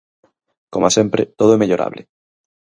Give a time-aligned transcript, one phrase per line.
[0.73, 2.01] Coma sempre, todo é mellorable.